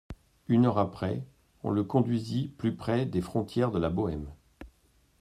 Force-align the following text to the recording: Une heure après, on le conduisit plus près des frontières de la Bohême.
Une 0.47 0.65
heure 0.65 0.79
après, 0.79 1.23
on 1.63 1.69
le 1.69 1.83
conduisit 1.83 2.47
plus 2.57 2.75
près 2.75 3.05
des 3.05 3.21
frontières 3.21 3.69
de 3.69 3.77
la 3.77 3.91
Bohême. 3.91 4.31